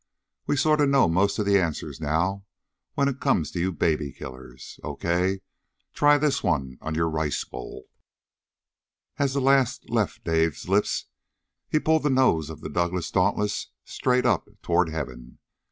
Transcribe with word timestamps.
We 0.47 0.57
sort 0.57 0.81
of 0.81 0.89
know 0.89 1.07
most 1.07 1.37
of 1.37 1.45
the 1.45 1.59
answers, 1.61 2.01
now, 2.01 2.43
when 2.95 3.07
it 3.07 3.19
comes 3.19 3.51
to 3.51 3.59
you 3.59 3.71
baby 3.71 4.11
killers. 4.11 4.79
Okay! 4.83 5.41
Try 5.93 6.17
this 6.17 6.41
one 6.41 6.79
on 6.81 6.95
your 6.95 7.07
rice 7.07 7.43
bowl!" 7.43 7.83
As 9.19 9.35
the 9.35 9.41
last 9.41 9.91
left 9.91 10.23
Dave's 10.23 10.67
lips 10.67 11.05
he 11.69 11.77
pulled 11.79 12.01
the 12.01 12.09
nose 12.09 12.49
of 12.49 12.61
the 12.61 12.67
Douglass 12.69 13.11
Dauntless 13.11 13.67
straight 13.85 14.25
up 14.25 14.49
toward 14.63 14.89
Heaven. 14.89 15.37